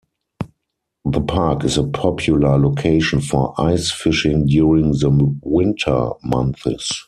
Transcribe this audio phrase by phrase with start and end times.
[1.05, 5.11] The park is a popular location for ice fishing during the
[5.43, 6.91] winter months.